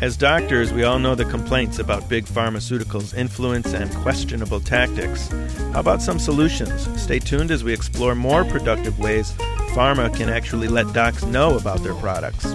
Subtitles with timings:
[0.00, 5.26] As doctors, we all know the complaints about big pharmaceuticals' influence and questionable tactics.
[5.72, 6.86] How about some solutions?
[7.02, 9.32] Stay tuned as we explore more productive ways
[9.74, 12.54] pharma can actually let docs know about their products.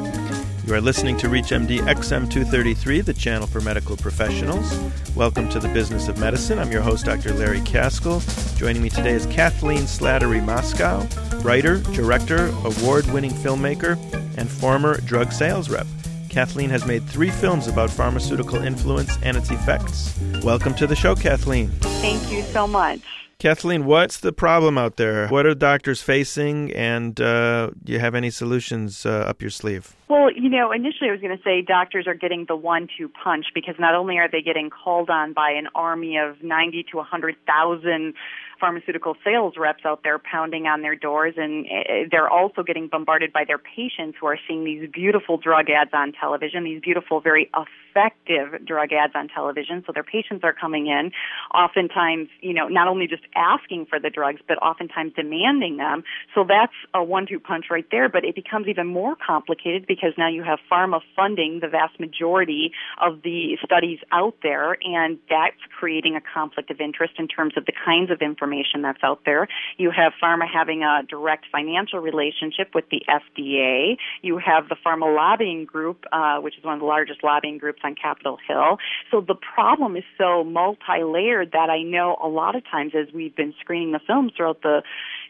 [0.66, 4.80] You are listening to ReachMD XM233, the channel for medical professionals.
[5.14, 6.60] Welcome to the business of medicine.
[6.60, 7.34] I'm your host, Dr.
[7.34, 8.21] Larry Kaskel.
[8.57, 13.98] Joining me today is Kathleen Slattery Moschkau, writer, director, award winning filmmaker,
[14.38, 15.88] and former drug sales rep.
[16.34, 20.17] Kathleen has made three films about pharmaceutical influence and its effects.
[20.41, 21.70] Welcome to the show, Kathleen.
[22.02, 23.02] Thank you so much.
[23.38, 25.27] Kathleen, what's the problem out there?
[25.27, 29.95] What are doctors facing, and uh, do you have any solutions uh, up your sleeve?
[30.13, 33.48] Well, you know, initially I was going to say doctors are getting the one-two punch
[33.55, 38.13] because not only are they getting called on by an army of 90 to 100,000
[38.59, 43.34] pharmaceutical sales reps out there pounding on their doors, and eh, they're also getting bombarded
[43.34, 47.50] by their patients who are seeing these beautiful drug ads on television, these beautiful, very
[47.52, 49.84] effective drug ads on television.
[49.86, 51.11] So their patients are coming in,
[51.53, 56.03] oftentimes, you know, not only just asking for the drugs, but oftentimes demanding them.
[56.34, 58.09] So that's a one-two punch right there.
[58.09, 62.72] But it becomes even more complicated because now you have pharma funding the vast majority
[63.02, 67.66] of the studies out there, and that's creating a conflict of interest in terms of
[67.66, 69.48] the kinds of information information that's out there.
[69.78, 73.98] You have pharma having a direct financial relationship with the FDA.
[74.22, 77.80] You have the pharma lobbying group, uh, which is one of the largest lobbying groups
[77.84, 78.78] on Capitol Hill.
[79.12, 83.36] So the problem is so multi-layered that I know a lot of times as we've
[83.36, 84.84] been screening the films throughout the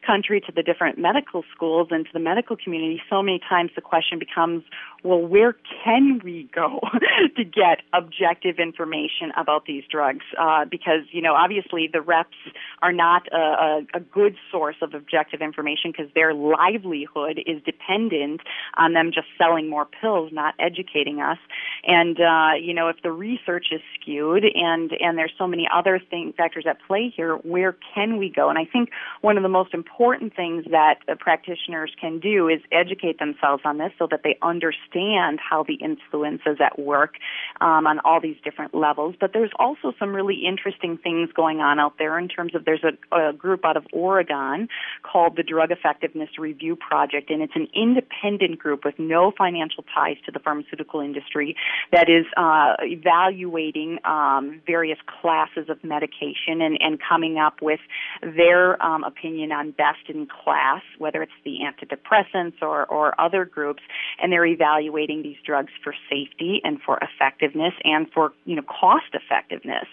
[0.06, 3.82] country to the different medical schools and to the medical community, so many times the
[3.82, 4.64] question becomes,
[5.04, 6.80] well, where can we go
[7.38, 10.26] to get objective information about these drugs?
[10.40, 12.38] Uh, because, you know, obviously the reps
[12.82, 18.42] are not a, a, a good source of objective information because their livelihood is dependent
[18.78, 21.38] on them just selling more pills, not educating us.
[21.86, 26.00] And, uh, you know, if the research is skewed and, and there's so many other
[26.10, 28.50] thing, factors at play here, where can we go?
[28.50, 28.90] And I think
[29.22, 29.93] one of the most important
[30.36, 35.40] things that practitioners can do is educate themselves on this so that they understand understand
[35.40, 37.16] how the influence is at work
[37.62, 39.16] um, on all these different levels.
[39.20, 42.84] But there's also some really interesting things going on out there in terms of there's
[42.84, 44.68] a, a group out of Oregon
[45.04, 50.18] called the Drug Effectiveness Review Project, and it's an independent group with no financial ties
[50.26, 51.56] to the pharmaceutical industry
[51.92, 57.80] that is uh, evaluating um, various classes of medication and, and coming up with
[58.22, 63.84] their um, opinion on best in class, whether it's the antidepressants or, or other groups,
[64.22, 69.12] and they're evaluating these drugs for safety and for effectiveness and for you know cost
[69.14, 69.88] effectiveness.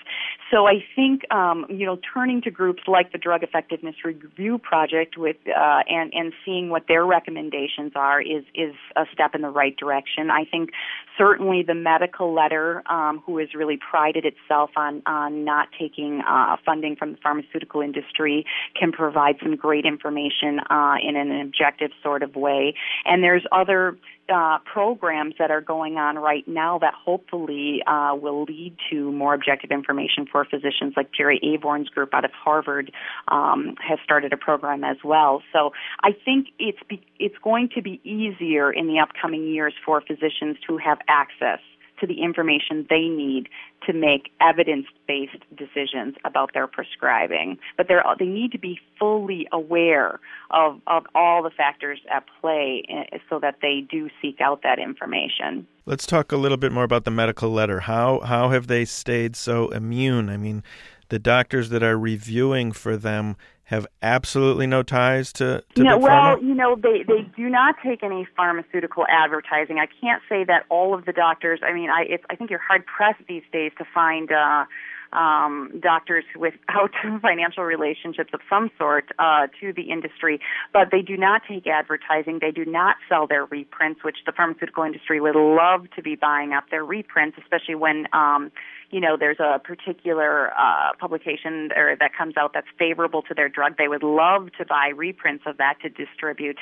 [0.50, 5.16] So I think um, you know turning to groups like the Drug Effectiveness Review Project
[5.16, 9.50] with uh, and and seeing what their recommendations are is is a step in the
[9.50, 10.30] right direction.
[10.30, 10.70] I think
[11.18, 16.56] certainly the medical letter, um, who has really prided itself on on not taking uh,
[16.64, 18.44] funding from the pharmaceutical industry,
[18.78, 22.74] can provide some great information uh, in an objective sort of way.
[23.04, 23.96] And there's other
[24.32, 29.34] uh, programs that are going on right now that hopefully uh, will lead to more
[29.34, 30.94] objective information for physicians.
[30.96, 32.92] Like Jerry Avorn's group out of Harvard
[33.28, 35.42] um, has started a program as well.
[35.52, 40.00] So I think it's be, it's going to be easier in the upcoming years for
[40.00, 41.60] physicians to have access
[42.00, 43.48] to the information they need
[43.86, 47.58] to make evidence-based decisions about their prescribing.
[47.76, 52.84] But they they need to be fully aware of, of all the factors at play
[52.88, 55.66] eh, so that they do seek out that information.
[55.86, 57.80] Let's talk a little bit more about the medical letter.
[57.80, 60.28] How how have they stayed so immune?
[60.28, 60.62] I mean,
[61.08, 63.36] the doctors that are reviewing for them
[63.70, 66.42] have absolutely no ties to, to no, well, pharma?
[66.42, 69.78] you know, they they do not take any pharmaceutical advertising.
[69.78, 71.60] I can't say that all of the doctors.
[71.62, 74.30] I mean, I it's, I think you're hard pressed these days to find.
[74.32, 74.64] uh
[75.12, 80.40] um, doctors without financial relationships of some sort uh, to the industry,
[80.72, 82.38] but they do not take advertising.
[82.40, 86.52] They do not sell their reprints, which the pharmaceutical industry would love to be buying
[86.52, 88.52] up their reprints, especially when um,
[88.90, 93.48] you know, there's a particular uh, publication or that comes out that's favorable to their
[93.48, 96.58] drug, they would love to buy reprints of that to distribute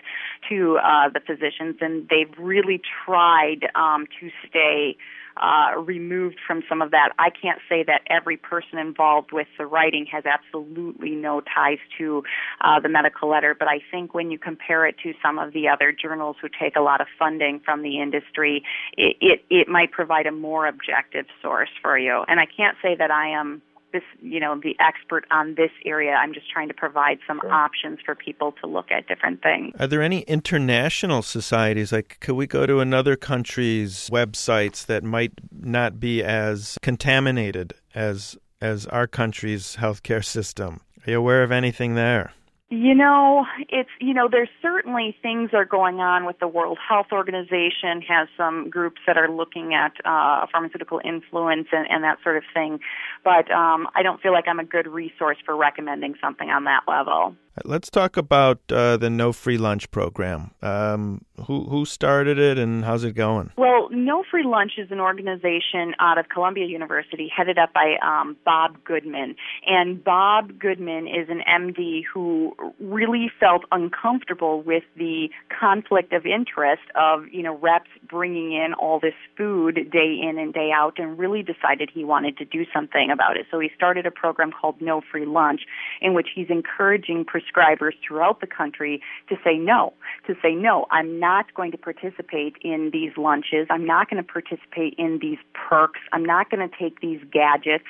[0.48, 4.96] to uh, the physicians, and they've really tried um, to stay
[5.40, 7.10] uh, removed from some of that.
[7.18, 12.22] I can't say that every person involved with the writing has absolutely no ties to
[12.60, 15.68] uh, the medical letter, but I think when you compare it to some of the
[15.68, 18.62] other journals who take a lot of funding from the industry,
[18.96, 22.24] it, it, it might provide a more objective source for you.
[22.28, 23.62] And I can't say that I am
[23.92, 26.12] this, you know, the expert on this area.
[26.12, 27.52] I'm just trying to provide some sure.
[27.52, 29.74] options for people to look at different things.
[29.78, 31.92] Are there any international societies?
[31.92, 38.36] Like, could we go to another country's websites that might not be as contaminated as
[38.60, 40.80] as our country's healthcare system?
[41.06, 42.32] Are you aware of anything there?
[42.70, 47.06] You know, it's you know, there's certainly things are going on with the World Health
[47.12, 52.36] Organization has some groups that are looking at uh, pharmaceutical influence and, and that sort
[52.36, 52.80] of thing,
[53.24, 56.82] but um, I don't feel like I'm a good resource for recommending something on that
[56.86, 57.34] level.
[57.64, 60.52] Let's talk about uh, the No Free Lunch program.
[60.62, 63.52] Um, who who started it and how's it going?
[63.56, 68.36] Well, No Free Lunch is an organization out of Columbia University, headed up by um,
[68.44, 69.36] Bob Goodman.
[69.66, 75.28] And Bob Goodman is an MD who really felt uncomfortable with the
[75.58, 80.52] conflict of interest of you know reps bringing in all this food day in and
[80.52, 83.46] day out, and really decided he wanted to do something about it.
[83.50, 85.62] So he started a program called No Free Lunch,
[86.00, 89.92] in which he's encouraging prescribers throughout the country to say no,
[90.26, 93.66] to say no, I'm not going to participate in these lunches.
[93.70, 96.00] I'm not going to participate in these perks.
[96.12, 97.84] I'm not going to take these gadgets.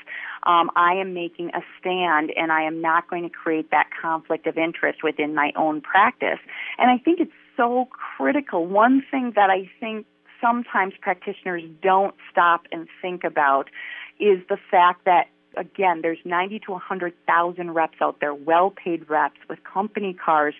[0.44, 4.46] Um, I am making a stand and I am not going to create that conflict
[4.46, 6.38] of interest within my own practice.
[6.78, 8.66] And I think it's so critical.
[8.66, 10.06] One thing that I think
[10.40, 13.69] sometimes practitioners don't stop and think about
[14.20, 15.26] is the fact that
[15.58, 20.55] again, there's 90 to 100,000 reps out there, well-paid reps with company cars,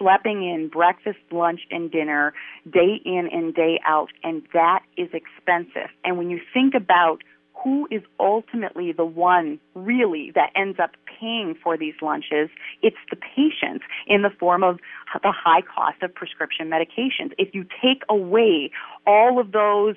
[0.00, 2.32] schlepping in breakfast, lunch, and dinner
[2.70, 5.90] day in and day out, and that is expensive.
[6.04, 7.22] And when you think about
[7.62, 12.50] who is ultimately the one really that ends up paying for these lunches,
[12.82, 14.80] it's the patients in the form of
[15.22, 17.32] the high cost of prescription medications.
[17.38, 18.70] If you take away
[19.06, 19.94] all of those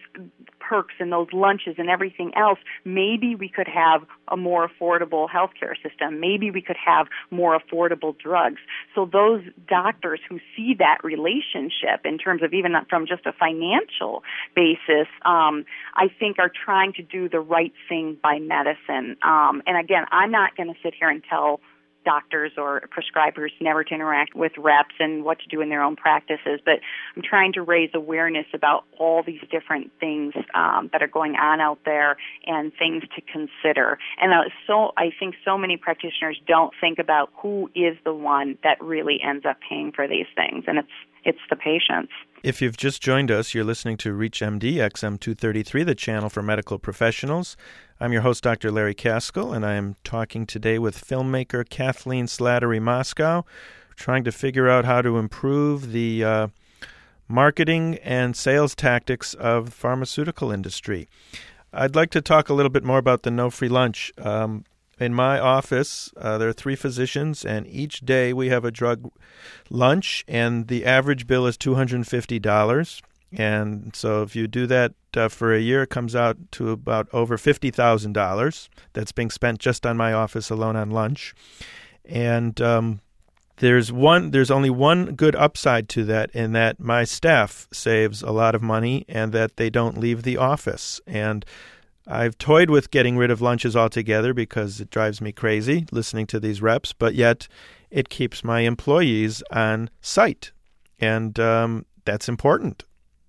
[0.68, 5.76] perks and those lunches and everything else, maybe we could have a more affordable healthcare
[5.82, 6.20] system.
[6.20, 8.60] Maybe we could have more affordable drugs.
[8.96, 14.24] So those doctors who see that relationship in terms of even from just a financial
[14.56, 15.66] basis, um,
[15.96, 19.18] I think are trying to do the right thing by medicine.
[19.22, 21.60] Um, and again, I'm not going to sit here and tell
[22.08, 25.98] doctors or prescribers never to interact with reps and what to do in their own
[25.98, 26.62] practices.
[26.64, 26.80] But
[27.16, 31.60] I'm trying to raise awareness about all these different things um, that are going on
[31.60, 32.16] out there
[32.46, 34.00] and things to consider.
[34.22, 38.58] And uh, so I think so many practitioners don't think about who is the one
[38.64, 40.88] that really ends up paying for these things, and it's
[41.26, 42.14] it's the patients.
[42.42, 47.58] If you've just joined us, you're listening to ReachMD XM233, the channel for medical professionals.
[48.00, 48.70] I'm your host, Dr.
[48.70, 53.44] Larry Kaskel, and I am talking today with filmmaker Kathleen Slattery Moschkau,
[53.96, 56.48] trying to figure out how to improve the uh,
[57.28, 61.08] marketing and sales tactics of the pharmaceutical industry.
[61.74, 64.12] I'd like to talk a little bit more about the no free lunch.
[64.20, 64.66] Um,
[65.00, 69.12] in my office, uh, there are three physicians, and each day we have a drug
[69.72, 73.02] lunch, and the average bill is $250.
[73.02, 73.07] And
[73.94, 77.38] so if you do that uh, for a year, it comes out to about over
[77.38, 81.36] $50,000 that's being spent just on my office alone on lunch.
[82.06, 83.02] And um,
[83.58, 88.32] there's one there's only one good upside to that in that my staff saves a
[88.32, 91.02] lot of money and that they don't leave the office.
[91.06, 91.46] And
[92.08, 96.40] I've toyed with getting rid of lunches altogether because it drives me crazy listening to
[96.40, 97.50] these reps, but yet
[97.92, 100.52] it keeps my employees on site.
[101.00, 102.86] And um, that's important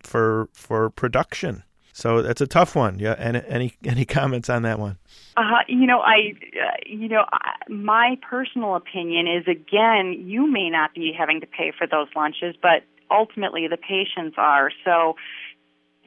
[0.08, 1.62] for for production.
[1.93, 3.00] So that's a tough one.
[3.00, 4.98] Yeah, and any any comments on that one?
[5.36, 10.70] Uh, you know, I, uh, you know, I, my personal opinion is again, you may
[10.70, 14.70] not be having to pay for those lunches, but ultimately the patients are.
[14.84, 15.17] So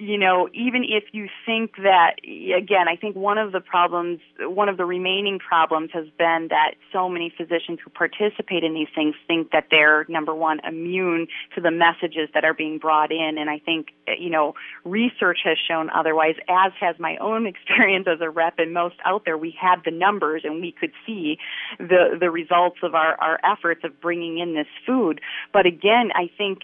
[0.02, 4.68] you know, even if you think that, again, I think one of the problems, one
[4.68, 9.14] of the remaining problems has been that so many physicians who participate in these things
[9.28, 13.36] think that they're, number one, immune to the messages that are being brought in.
[13.38, 13.90] And I think,
[14.20, 18.74] you know, research has shown otherwise, as has my own experience as a rep and
[18.74, 19.38] most out there.
[19.38, 21.38] We had the numbers and we could see
[21.78, 25.22] the, the results of our, our efforts of bringing in this food.
[25.54, 26.62] But again, I think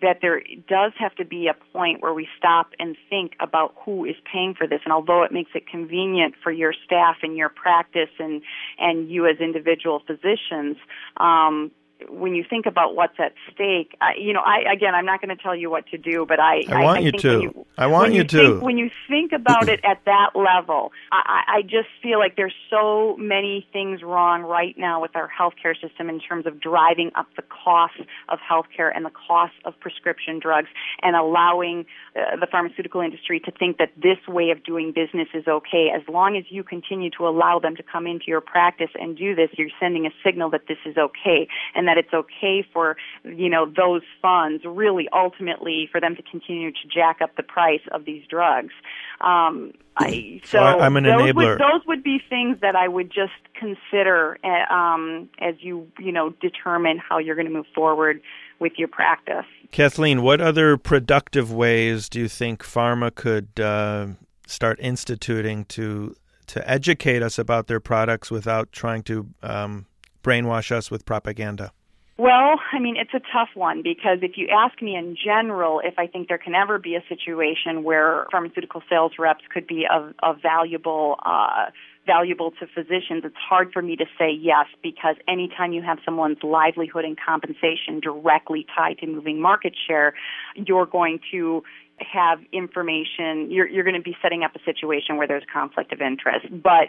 [0.00, 4.04] that there does have to be a point where we stop and think about who
[4.04, 4.80] is paying for this.
[4.84, 8.42] And although it makes it convenient for your staff and your practice and
[8.78, 10.76] and you as individual physicians,
[11.16, 11.70] um,
[12.08, 15.34] when you think about what's at stake, I, you know, I again, I'm not going
[15.36, 17.40] to tell you what to do, but I I want I, you to.
[17.40, 18.38] You, I want you, you to.
[18.38, 22.54] Think, when you think about it at that level, I, I just feel like there's
[22.68, 27.26] so many things wrong right now with our healthcare system in terms of driving up
[27.36, 30.68] the cost of healthcare and the cost of prescription drugs,
[31.02, 35.46] and allowing uh, the pharmaceutical industry to think that this way of doing business is
[35.46, 35.90] okay.
[35.94, 39.34] As long as you continue to allow them to come into your practice and do
[39.34, 43.48] this, you're sending a signal that this is okay and that it's okay for you
[43.48, 48.04] know those funds really ultimately for them to continue to jack up the price of
[48.04, 48.72] these drugs.
[49.20, 51.34] Um, I, so, So I- I'm an those enabler.
[51.34, 56.12] Would, those would be things that I would just consider uh, um, as you you
[56.12, 58.20] know determine how you're going to move forward
[58.60, 59.46] with your practice.
[59.72, 64.08] Kathleen, what other productive ways do you think pharma could uh,
[64.46, 66.14] start instituting to
[66.48, 69.86] to educate us about their products without trying to um,
[70.22, 71.72] brainwash us with propaganda?
[72.20, 75.94] Well, I mean, it's a tough one because if you ask me in general if
[75.96, 80.12] I think there can ever be a situation where pharmaceutical sales reps could be of,
[80.22, 81.70] of valuable uh,
[82.06, 86.36] valuable to physicians, it's hard for me to say yes because anytime you have someone's
[86.42, 90.12] livelihood and compensation directly tied to moving market share,
[90.54, 91.62] you're going to
[92.00, 96.00] have information you're you're going to be setting up a situation where there's conflict of
[96.00, 96.46] interest.
[96.50, 96.88] But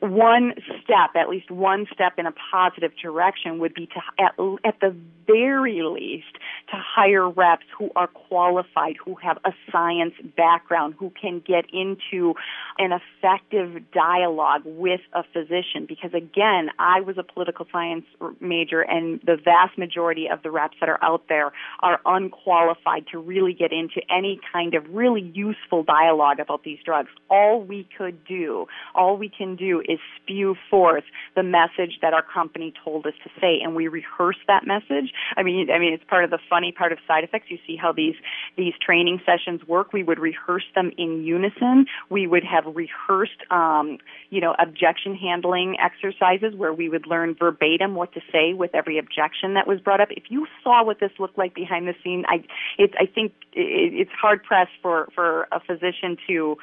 [0.00, 4.32] one step at least one step in a positive direction would be to at,
[4.64, 4.94] at the
[5.26, 6.32] very least
[6.70, 12.34] to hire reps who are qualified who have a science background who can get into
[12.78, 15.86] an effective dialogue with a physician.
[15.86, 18.04] Because again I was a political science
[18.40, 23.18] major and the vast majority of the reps that are out there are unqualified to
[23.18, 27.10] really get into any kind of really useful dialogue about these drugs.
[27.28, 31.04] All we could do, all we can do is spew forth
[31.36, 35.12] the message that our company told us to say and we rehearse that message.
[35.36, 37.46] I mean I mean it's part of the funny part of side effects.
[37.48, 38.14] You see how these
[38.56, 39.92] these training sessions work.
[39.92, 41.86] We would rehearse them in unison.
[42.08, 43.98] We would have rehearsed um,
[44.30, 48.98] you know, objection handling exercises where we would learn verbatim what to say with every
[48.98, 50.08] objection that was brought up.
[50.10, 52.44] If you saw what this looked like behind the scene, I
[52.78, 56.56] it's I think it, it's hard pressed for for a physician to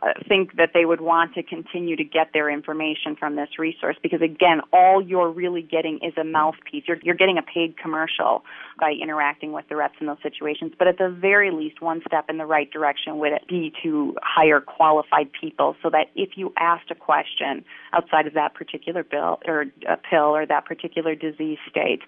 [0.00, 3.96] uh, think that they would want to continue to get their information from this resource
[4.02, 6.84] because again all you're really getting is a mouthpiece.
[6.88, 8.42] You're, you're getting a paid commercial
[8.80, 12.30] by interacting with the reps in those situations but at the very least one step
[12.30, 16.90] in the right direction would be to hire qualified people so that if you asked
[16.90, 22.00] a question outside of that particular bill or a pill or that particular disease state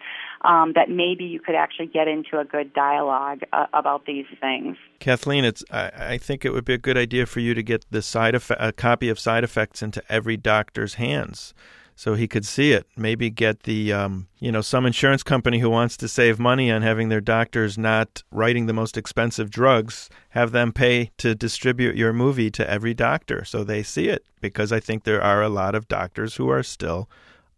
[0.43, 4.77] um, that maybe you could actually get into a good dialogue uh, about these things.
[5.01, 7.91] Kathleen, it's I, I think it would be a good idea for you to get
[7.91, 11.55] the side effect, a copy of side effects into every doctor's hands,
[11.97, 12.87] so he could see it.
[12.97, 16.83] Maybe get the um, you know some insurance company who wants to save money on
[16.83, 22.13] having their doctors not writing the most expensive drugs, have them pay to distribute your
[22.13, 24.25] movie to every doctor so they see it.
[24.41, 27.09] Because I think there are a lot of doctors who are still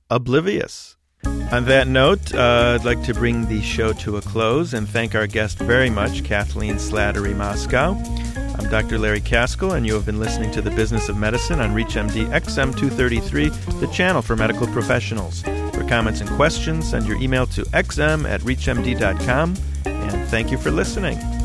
[0.09, 0.97] oblivious.
[1.51, 5.15] On that note, uh, I'd like to bring the show to a close and thank
[5.15, 8.26] our guest very much, Kathleen Slattery Moschkau.
[8.59, 8.99] I'm Dr.
[8.99, 13.81] Larry Kaskel, and you have been listening to The Business of Medicine on ReachMD XM233,
[13.81, 15.43] the channel for medical professionals.
[15.43, 20.71] For comments and questions, send your email to xm at reachmd.com, and thank you for
[20.71, 21.36] listening.